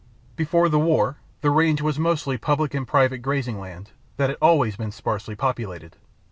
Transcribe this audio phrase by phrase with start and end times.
[0.35, 4.75] Before the war the range was mostly public and private grazing land that had always
[4.75, 5.95] been sparsely populated.